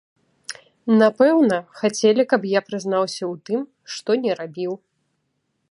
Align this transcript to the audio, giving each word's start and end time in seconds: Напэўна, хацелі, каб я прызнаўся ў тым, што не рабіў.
Напэўна, 1.01 1.59
хацелі, 1.81 2.23
каб 2.33 2.41
я 2.57 2.63
прызнаўся 2.69 3.23
ў 3.33 3.35
тым, 3.49 3.61
што 3.97 4.11
не 4.25 4.31
рабіў. 4.41 4.73